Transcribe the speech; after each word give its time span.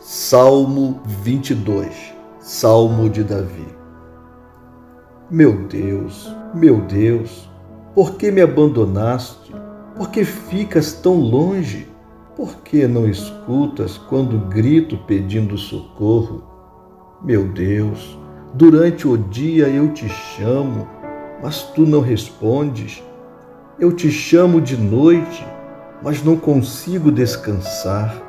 Salmo 0.00 1.00
22 1.04 2.14
Salmo 2.38 3.10
de 3.10 3.24
Davi 3.24 3.66
Meu 5.28 5.66
Deus, 5.66 6.32
meu 6.54 6.80
Deus, 6.82 7.50
por 7.96 8.14
que 8.14 8.30
me 8.30 8.40
abandonaste? 8.40 9.52
Por 9.96 10.10
que 10.10 10.24
ficas 10.24 10.92
tão 10.92 11.16
longe? 11.16 11.88
Por 12.36 12.58
que 12.58 12.86
não 12.86 13.08
escutas 13.08 13.98
quando 13.98 14.38
grito 14.48 14.96
pedindo 14.98 15.58
socorro? 15.58 16.44
Meu 17.20 17.48
Deus, 17.48 18.16
durante 18.54 19.08
o 19.08 19.18
dia 19.18 19.66
eu 19.66 19.92
te 19.92 20.08
chamo, 20.08 20.86
mas 21.42 21.64
tu 21.74 21.80
não 21.80 22.00
respondes. 22.00 23.02
Eu 23.80 23.92
te 23.92 24.12
chamo 24.12 24.60
de 24.60 24.76
noite, 24.76 25.44
mas 26.00 26.22
não 26.22 26.36
consigo 26.36 27.10
descansar. 27.10 28.28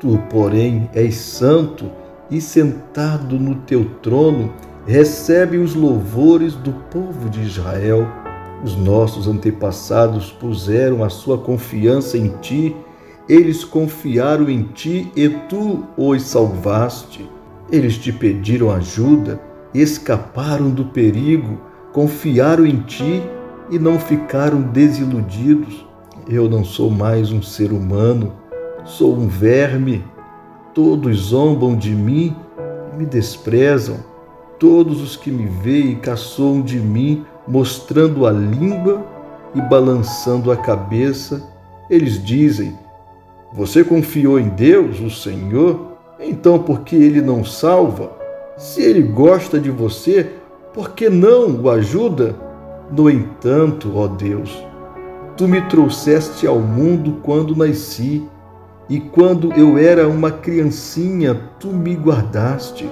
Tu, 0.00 0.18
porém, 0.30 0.88
és 0.94 1.14
santo 1.14 1.90
e 2.30 2.40
sentado 2.40 3.38
no 3.38 3.56
teu 3.56 3.84
trono, 4.02 4.50
recebe 4.86 5.58
os 5.58 5.74
louvores 5.74 6.54
do 6.54 6.72
povo 6.90 7.28
de 7.28 7.42
Israel. 7.42 8.08
Os 8.64 8.74
nossos 8.76 9.28
antepassados 9.28 10.32
puseram 10.32 11.04
a 11.04 11.10
sua 11.10 11.36
confiança 11.36 12.16
em 12.16 12.28
ti, 12.40 12.74
eles 13.28 13.62
confiaram 13.62 14.48
em 14.48 14.62
ti 14.62 15.12
e 15.14 15.28
tu 15.28 15.84
os 15.98 16.22
salvaste. 16.22 17.28
Eles 17.70 17.98
te 17.98 18.10
pediram 18.10 18.70
ajuda, 18.70 19.38
escaparam 19.74 20.70
do 20.70 20.86
perigo, 20.86 21.60
confiaram 21.92 22.64
em 22.64 22.78
ti 22.80 23.22
e 23.70 23.78
não 23.78 23.98
ficaram 23.98 24.62
desiludidos. 24.62 25.86
Eu 26.26 26.48
não 26.48 26.64
sou 26.64 26.90
mais 26.90 27.30
um 27.30 27.42
ser 27.42 27.70
humano, 27.70 28.32
Sou 28.84 29.14
um 29.14 29.28
verme, 29.28 30.02
todos 30.74 31.16
zombam 31.28 31.76
de 31.76 31.90
mim 31.90 32.34
e 32.92 32.96
me 32.96 33.04
desprezam. 33.04 33.98
Todos 34.58 35.02
os 35.02 35.16
que 35.16 35.30
me 35.30 35.46
veem 35.46 35.96
caçoam 35.96 36.60
de 36.62 36.78
mim, 36.78 37.24
mostrando 37.46 38.26
a 38.26 38.30
língua 38.30 39.04
e 39.54 39.60
balançando 39.60 40.50
a 40.50 40.56
cabeça. 40.56 41.42
Eles 41.88 42.22
dizem: 42.22 42.78
Você 43.52 43.84
confiou 43.84 44.38
em 44.38 44.48
Deus, 44.48 45.00
o 45.00 45.10
Senhor? 45.10 45.96
Então 46.18 46.58
por 46.58 46.80
que 46.80 46.96
ele 46.96 47.20
não 47.20 47.44
salva? 47.44 48.10
Se 48.56 48.82
ele 48.82 49.02
gosta 49.02 49.58
de 49.58 49.70
você, 49.70 50.30
por 50.74 50.90
que 50.90 51.08
não 51.08 51.62
o 51.62 51.70
ajuda? 51.70 52.36
No 52.90 53.08
entanto, 53.08 53.92
ó 53.96 54.06
Deus, 54.06 54.62
tu 55.36 55.46
me 55.46 55.60
trouxeste 55.68 56.46
ao 56.46 56.58
mundo 56.58 57.18
quando 57.22 57.56
nasci 57.56 58.28
e 58.90 58.98
quando 58.98 59.52
eu 59.52 59.78
era 59.78 60.08
uma 60.08 60.32
criancinha, 60.32 61.32
tu 61.60 61.68
me 61.68 61.94
guardaste. 61.94 62.90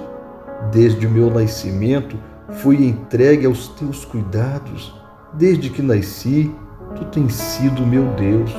Desde 0.71 1.05
o 1.09 1.11
meu 1.11 1.29
nascimento, 1.29 2.17
fui 2.63 2.87
entregue 2.87 3.45
aos 3.45 3.67
teus 3.71 4.05
cuidados. 4.05 4.95
Desde 5.35 5.69
que 5.69 5.83
nasci, 5.83 6.55
tu 6.95 7.05
tens 7.07 7.35
sido 7.35 7.85
meu 7.85 8.05
Deus. 8.15 8.55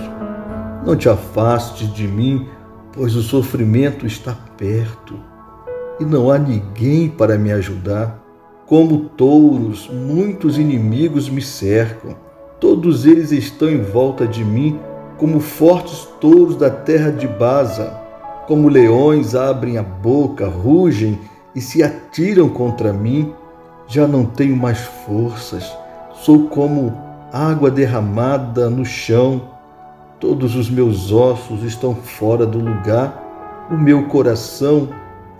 Não 0.86 0.98
te 0.98 1.08
afastes 1.08 1.94
de 1.94 2.06
mim, 2.09 2.46
pois 2.92 3.16
o 3.16 3.22
sofrimento 3.22 4.06
está 4.06 4.34
perto 4.58 5.18
e 5.98 6.03
não 6.03 6.30
há 6.30 6.38
ninguém 6.38 7.08
para 7.08 7.38
me 7.38 7.53
ajudar. 7.53 8.22
Como 8.66 9.09
touros, 9.16 9.90
muitos 9.90 10.58
inimigos 10.58 11.30
me 11.30 11.42
cercam. 11.42 12.18
Todos 12.59 13.06
eles 13.06 13.31
estão 13.31 13.70
em 13.70 13.81
volta 13.81 14.28
de 14.28 14.44
mim 14.44 14.78
como 15.20 15.42
fortes 15.42 16.08
touros 16.22 16.56
da 16.56 16.70
terra 16.70 17.12
de 17.12 17.28
Baza, 17.28 17.94
como 18.48 18.70
leões 18.70 19.36
abrem 19.36 19.78
a 19.78 19.84
boca, 19.84 20.48
rugem 20.48 21.20
e 21.53 21.59
se 21.59 21.84
atiram 21.84 22.48
contra 22.48 22.94
mim, 22.94 23.34
já 23.86 24.08
não 24.08 24.23
tenho 24.23 24.56
mais 24.56 24.80
forças, 24.80 25.70
sou 26.14 26.47
como 26.47 26.97
água 27.34 27.69
derramada 27.69 28.69
no 28.69 28.85
chão, 28.85 29.41
todos 30.22 30.56
os 30.56 30.69
meus 30.69 31.12
ossos 31.12 31.63
estão 31.63 31.94
fora 31.94 32.46
do 32.46 32.57
lugar, 32.57 33.68
o 33.69 33.78
meu 33.78 34.07
coração 34.07 34.88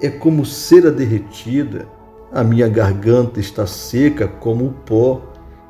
é 0.02 0.10
como 0.10 0.46
cera 0.46 0.92
derretida, 0.92 1.88
a 2.34 2.44
minha 2.44 2.68
garganta 2.68 3.40
está 3.40 3.66
seca 3.66 4.28
como 4.28 4.66
o 4.66 4.74
pó 4.86 5.22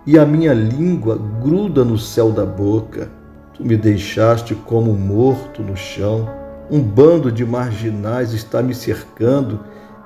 e 0.05 0.17
a 0.17 0.25
minha 0.25 0.53
língua 0.53 1.15
gruda 1.41 1.85
no 1.85 1.97
céu 1.97 2.31
da 2.31 2.45
boca. 2.45 3.18
Tu 3.59 3.65
me 3.65 3.75
deixaste 3.75 4.55
como 4.55 4.93
morto 4.93 5.61
no 5.61 5.75
chão. 5.75 6.29
Um 6.71 6.81
bando 6.81 7.29
de 7.29 7.45
marginais 7.45 8.31
está 8.31 8.63
me 8.63 8.73
cercando. 8.73 9.59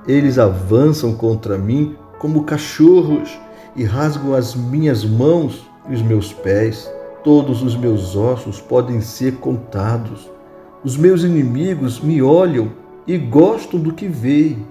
Eles 0.08 0.40
avançam 0.40 1.14
contra 1.14 1.56
mim 1.56 1.96
como 2.18 2.42
cachorros 2.42 3.38
e 3.76 3.84
rasgam 3.84 4.34
as 4.34 4.56
minhas 4.56 5.04
mãos 5.04 5.64
e 5.88 5.94
os 5.94 6.02
meus 6.02 6.32
pés. 6.32 6.92
Todos 7.22 7.62
os 7.62 7.76
meus 7.76 8.16
ossos 8.16 8.60
podem 8.60 9.00
ser 9.00 9.36
contados. 9.36 10.28
Os 10.82 10.96
meus 10.96 11.22
inimigos 11.22 12.00
me 12.00 12.20
olham 12.20 12.72
e 13.06 13.16
gostam 13.16 13.78
do 13.78 13.92
que 13.92 14.08
veem. 14.08 14.66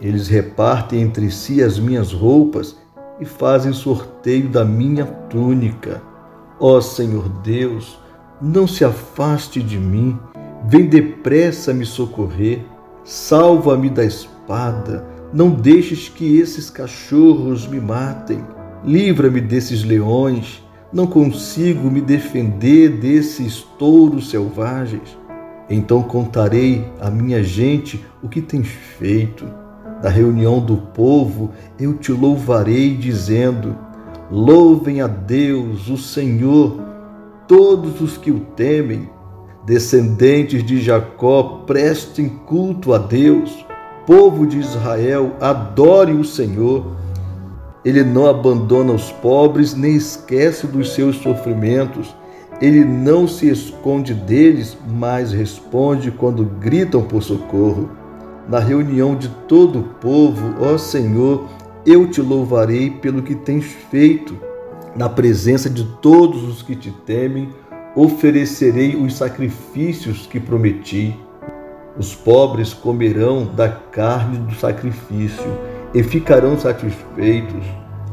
Eles 0.00 0.28
repartem 0.28 1.00
entre 1.00 1.28
si 1.32 1.60
as 1.60 1.76
minhas 1.76 2.12
roupas 2.12 2.76
e 3.18 3.24
fazem 3.24 3.72
sorteio 3.72 4.48
da 4.48 4.64
minha 4.64 5.04
túnica. 5.04 6.00
Ó 6.60 6.80
Senhor 6.80 7.28
Deus, 7.42 7.98
não 8.40 8.66
se 8.66 8.84
afaste 8.84 9.62
de 9.62 9.78
mim, 9.78 10.18
vem 10.66 10.86
depressa 10.86 11.72
me 11.72 11.84
socorrer, 11.84 12.64
salva-me 13.04 13.90
da 13.90 14.04
espada, 14.04 15.04
não 15.32 15.50
deixes 15.50 16.08
que 16.08 16.38
esses 16.38 16.70
cachorros 16.70 17.66
me 17.66 17.80
matem, 17.80 18.44
livra-me 18.84 19.40
desses 19.40 19.82
leões, 19.82 20.62
não 20.92 21.06
consigo 21.06 21.90
me 21.90 22.00
defender 22.00 22.88
desses 22.98 23.62
touros 23.78 24.30
selvagens. 24.30 25.18
Então 25.68 26.02
contarei 26.02 26.90
à 26.98 27.10
minha 27.10 27.42
gente 27.42 28.04
o 28.22 28.28
que 28.28 28.40
tens 28.40 28.68
feito. 28.68 29.44
Na 30.02 30.08
reunião 30.08 30.60
do 30.60 30.76
povo 30.76 31.50
eu 31.78 31.94
te 31.94 32.10
louvarei, 32.10 32.96
dizendo: 32.96 33.76
Louvem 34.30 35.02
a 35.02 35.06
Deus, 35.06 35.90
o 35.90 35.98
Senhor, 35.98 36.80
todos 37.48 38.02
os 38.02 38.18
que 38.18 38.30
o 38.30 38.40
temem, 38.40 39.08
descendentes 39.64 40.62
de 40.62 40.80
Jacó, 40.82 41.64
prestem 41.66 42.28
culto 42.28 42.92
a 42.92 42.98
Deus. 42.98 43.66
Povo 44.06 44.46
de 44.46 44.58
Israel, 44.58 45.34
adore 45.40 46.12
o 46.12 46.24
Senhor. 46.24 46.98
Ele 47.84 48.04
não 48.04 48.26
abandona 48.26 48.92
os 48.92 49.10
pobres 49.10 49.74
nem 49.74 49.96
esquece 49.96 50.66
dos 50.66 50.92
seus 50.92 51.16
sofrimentos. 51.16 52.14
Ele 52.60 52.84
não 52.84 53.26
se 53.26 53.48
esconde 53.48 54.12
deles, 54.12 54.76
mas 54.86 55.32
responde 55.32 56.10
quando 56.10 56.44
gritam 56.44 57.02
por 57.02 57.22
socorro. 57.22 57.88
Na 58.46 58.58
reunião 58.58 59.16
de 59.16 59.28
todo 59.46 59.78
o 59.80 59.84
povo, 59.84 60.54
ó 60.60 60.76
Senhor, 60.76 61.46
eu 61.86 62.10
te 62.10 62.20
louvarei 62.20 62.90
pelo 62.90 63.22
que 63.22 63.34
tens 63.34 63.64
feito 63.90 64.47
na 64.98 65.08
presença 65.08 65.70
de 65.70 65.84
todos 65.84 66.42
os 66.42 66.60
que 66.60 66.74
te 66.74 66.90
temem, 66.90 67.50
oferecerei 67.94 68.96
os 68.96 69.14
sacrifícios 69.14 70.26
que 70.26 70.40
prometi. 70.40 71.16
Os 71.96 72.16
pobres 72.16 72.74
comerão 72.74 73.46
da 73.46 73.68
carne 73.68 74.38
do 74.38 74.56
sacrifício 74.56 75.46
e 75.94 76.02
ficarão 76.02 76.58
satisfeitos. 76.58 77.64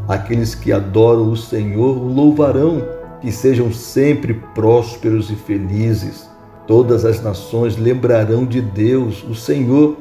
Aqueles 0.07 0.53
que 0.53 0.71
adoram 0.71 1.31
o 1.31 1.35
Senhor 1.35 1.97
o 1.97 2.07
louvarão, 2.07 2.83
que 3.19 3.31
sejam 3.31 3.73
sempre 3.73 4.35
prósperos 4.53 5.31
e 5.31 5.35
felizes. 5.35 6.29
Todas 6.67 7.03
as 7.03 7.19
nações 7.19 7.77
lembrarão 7.77 8.45
de 8.45 8.61
Deus, 8.61 9.23
o 9.23 9.33
Senhor. 9.33 9.97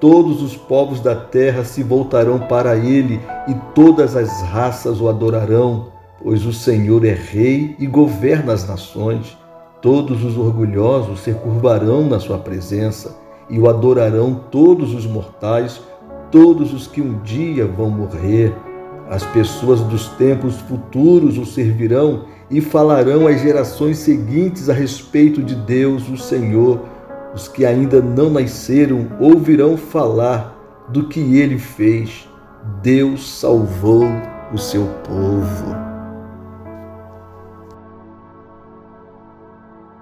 Todos 0.00 0.40
os 0.42 0.56
povos 0.56 1.00
da 1.00 1.16
terra 1.16 1.64
se 1.64 1.82
voltarão 1.82 2.38
para 2.38 2.76
ele 2.76 3.20
e 3.48 3.54
todas 3.74 4.14
as 4.14 4.42
raças 4.42 5.00
o 5.00 5.08
adorarão 5.08 5.98
pois 6.22 6.44
o 6.44 6.52
Senhor 6.52 7.04
é 7.04 7.14
rei 7.14 7.74
e 7.78 7.86
governa 7.86 8.52
as 8.52 8.68
nações. 8.68 9.36
Todos 9.80 10.22
os 10.22 10.36
orgulhosos 10.36 11.20
se 11.20 11.32
curvarão 11.32 12.06
na 12.06 12.20
sua 12.20 12.38
presença 12.38 13.16
e 13.48 13.58
o 13.58 13.68
adorarão 13.68 14.34
todos 14.50 14.94
os 14.94 15.06
mortais, 15.06 15.80
todos 16.30 16.72
os 16.72 16.86
que 16.86 17.00
um 17.00 17.18
dia 17.22 17.66
vão 17.66 17.90
morrer. 17.90 18.54
As 19.08 19.24
pessoas 19.24 19.80
dos 19.80 20.08
tempos 20.10 20.56
futuros 20.56 21.36
o 21.38 21.44
servirão 21.44 22.26
e 22.50 22.60
falarão 22.60 23.26
às 23.26 23.40
gerações 23.40 23.98
seguintes 23.98 24.68
a 24.68 24.72
respeito 24.72 25.42
de 25.42 25.54
Deus, 25.54 26.08
o 26.08 26.16
Senhor. 26.16 26.80
Os 27.34 27.48
que 27.48 27.64
ainda 27.64 28.00
não 28.00 28.28
nasceram 28.28 29.06
ouvirão 29.18 29.76
falar 29.76 30.56
do 30.88 31.08
que 31.08 31.20
ele 31.36 31.58
fez. 31.58 32.28
Deus 32.82 33.38
salvou 33.38 34.04
o 34.52 34.58
seu 34.58 34.86
povo. 35.04 35.89